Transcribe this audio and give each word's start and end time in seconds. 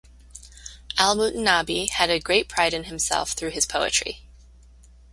Al-Mutanabbi 0.97 1.91
had 1.91 2.09
a 2.09 2.19
great 2.19 2.49
pride 2.49 2.73
in 2.73 2.85
himself 2.85 3.33
through 3.33 3.51
his 3.51 3.67
poetry. 3.67 4.23